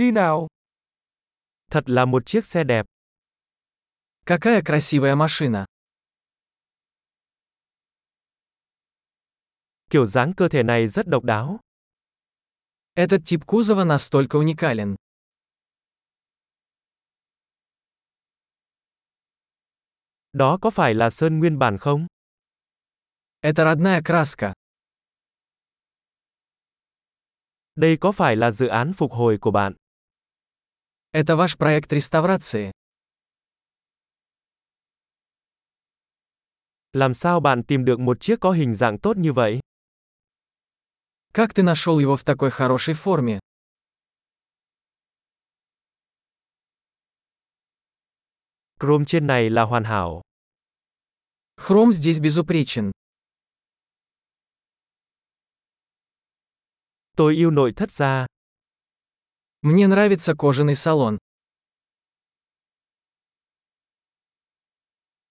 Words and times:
Đi 0.00 0.11
nào. 0.11 0.47
Thật 1.71 1.89
là 1.89 2.05
một 2.05 2.25
chiếc 2.25 2.45
xe 2.45 2.63
đẹp. 2.63 2.85
Какая 4.25 4.61
красивая 4.61 5.15
машина. 5.15 5.65
Kiểu 9.89 10.05
dáng 10.05 10.33
cơ 10.37 10.47
thể 10.49 10.63
này 10.63 10.87
rất 10.87 11.07
độc 11.07 11.23
đáo. 11.23 11.59
Этот 12.95 13.21
тип 13.25 13.45
кузова 13.45 13.83
настолько 13.85 14.37
уникален. 14.37 14.95
Đó 20.33 20.57
có 20.61 20.69
phải 20.69 20.93
là 20.93 21.09
sơn 21.09 21.39
nguyên 21.39 21.59
bản 21.59 21.77
không? 21.77 22.07
Это 23.41 23.63
родная 23.65 24.01
краска. 24.01 24.53
Đây 27.75 27.97
có 27.97 28.11
phải 28.11 28.35
là 28.35 28.51
dự 28.51 28.67
án 28.67 28.93
phục 28.93 29.11
hồi 29.11 29.37
của 29.41 29.51
bạn? 29.51 29.73
Это 31.12 31.36
ваш 31.36 31.56
проект 31.56 31.92
реставрации. 31.92 32.70
Làm 36.92 37.14
sao 37.14 37.40
bạn 37.40 37.62
tìm 37.68 37.84
được 37.84 38.00
một 38.00 38.20
chiếc 38.20 38.40
có 38.40 38.50
hình 38.50 38.74
dạng 38.74 38.98
tốt 38.98 39.16
như 39.16 39.32
vậy? 39.32 39.60
Как 41.32 41.54
ты 41.54 41.62
нашел 41.62 41.98
его 41.98 42.16
в 42.16 42.24
такой 42.24 42.50
хорошей 42.50 42.94
форме? 42.94 43.38
Chrome 48.80 49.04
trên 49.06 49.26
này 49.26 49.50
là 49.50 49.62
hoàn 49.62 49.84
hảo. 49.84 50.22
Хром 51.56 51.92
здесь 51.92 52.20
безупречен. 52.20 52.90
Tôi 57.16 57.34
yêu 57.34 57.50
nội 57.50 57.72
thất 57.76 57.90
da. 57.90 58.26
Мне 59.62 59.86
нравится 59.88 60.34
кожаный 60.34 60.74
салон. 60.74 61.18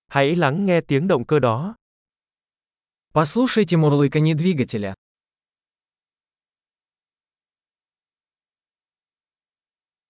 Hãy 0.07 0.35
lắng 0.35 0.65
nghe 0.65 0.81
tiếng 0.81 1.07
động 1.07 1.25
cơ 1.25 1.39
đó. 1.39 1.75
Послушайте 3.13 3.77
мурлыканье 3.77 4.35
двигателя. 4.35 4.93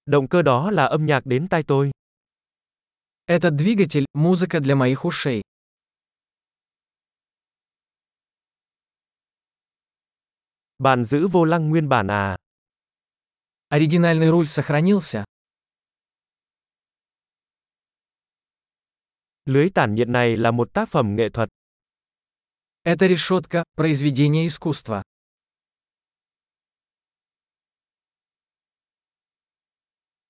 Động 0.06 0.28
cơ 0.28 0.42
đó 0.42 0.72
là 0.72 0.86
âm 0.86 1.06
nhạc 1.06 1.26
đến 1.26 1.48
tai 1.50 1.64
tôi. 1.64 1.92
Этот 3.26 3.54
двигатель – 3.58 4.14
музыка 4.14 4.60
для 4.60 4.76
моих 4.76 5.06
ушей. 5.06 5.42
Bạn 10.78 11.04
giữ 11.04 11.28
vô 11.28 11.46
lăng 11.46 11.70
nguyên 11.70 11.90
bản 11.90 12.08
à? 12.08 12.38
Оригинальный 13.73 14.29
руль 14.31 14.49
сохранился. 14.49 15.25
Lưới 19.47 19.71
tản 19.71 19.95
nhiệt 19.95 20.09
này 20.09 20.37
là 20.37 20.51
một 20.51 20.69
tác 20.75 20.89
phẩm 20.89 21.17
nghệ 21.17 21.29
thuật. 21.33 21.49
Эта 22.85 23.07
решетка– 23.07 23.65
произведение 23.77 24.47
искусства. 24.47 25.03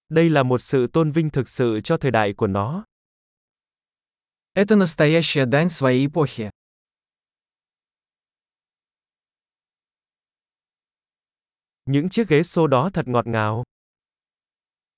Đây 0.09 0.31
là 0.31 0.43
một 0.43 0.59
sự 0.59 0.87
tôn 0.93 1.13
vinh 1.13 1.31
thực 1.31 1.49
sự 1.49 1.81
cho 1.85 1.97
thời 1.97 2.11
đại 2.11 2.35
của 2.37 2.47
nó. 2.47 2.85
Это 4.55 4.77
настоящая 4.77 5.47
дань 5.47 5.71
своей 5.71 6.07
эпохи. 6.07 6.51
Những 11.90 12.10
chiếc 12.10 12.28
ghế 12.28 12.44
xô 12.44 12.68
đó 12.68 12.90
thật 12.94 13.08
ngọt 13.08 13.28
ngào. 13.28 13.64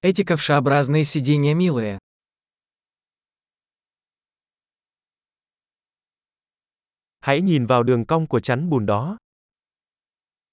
Эти 0.02 0.24
ковшеобразные 0.24 1.04
сиденья 1.04 1.54
милые. 1.54 1.98
Hãy 7.20 7.42
nhìn 7.42 7.66
vào 7.66 7.84
đường 7.84 8.06
cong 8.06 8.28
của 8.28 8.40
chắn 8.40 8.70
bùn 8.70 8.86
đó. 8.86 9.18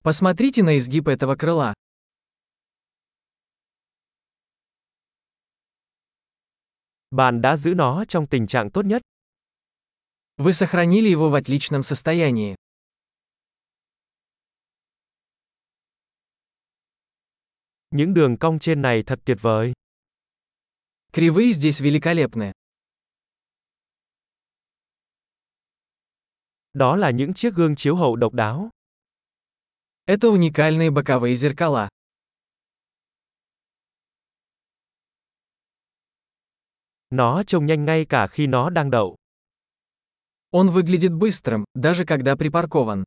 Посмотрите 0.05 0.62
на 0.62 0.77
изгиб 0.77 1.09
этого 1.09 1.37
крыла. 1.37 1.75
Bạn 7.10 7.41
đã 7.41 7.56
giữ 7.56 7.75
nó 7.75 8.05
trong 8.09 8.27
tình 8.27 8.47
trạng 8.47 8.71
tốt 8.71 8.84
nhất. 8.84 9.03
Вы 10.37 10.53
сохранили 10.53 11.09
его 11.09 11.31
в 11.31 11.34
отличном 11.34 11.82
состоянии. 11.82 12.55
Những 17.91 18.15
đường 18.15 18.37
cong 18.37 18.59
trên 18.59 18.82
này 18.82 19.03
thật 19.06 19.21
tuyệt 19.25 19.38
vời. 19.41 19.72
Кривые 21.12 21.53
здесь 21.53 21.81
великолепны. 21.81 22.53
Đó 26.72 26.97
là 26.97 27.10
những 27.10 27.34
chiếc 27.34 27.55
gương 27.55 27.77
chiếu 27.77 27.97
hậu 27.97 28.16
độc 28.16 28.32
đáo. 28.32 28.71
Это 30.06 30.28
уникальные 30.28 30.91
боковые 30.91 31.37
зеркала. 31.37 31.88
Nó 37.10 37.43
trông 37.47 37.66
nhanh 37.66 37.84
ngay 37.84 38.05
cả 38.09 38.27
khi 38.27 38.47
nó 38.47 38.71
đang 38.71 38.91
đậu. 38.91 39.16
Он 40.50 40.71
выглядит 40.71 41.12
быстрым, 41.12 41.65
даже 41.75 42.05
когда 42.05 42.37
припаркован. 42.37 43.05